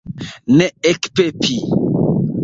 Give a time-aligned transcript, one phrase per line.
[0.57, 1.55] Ne ekpepi!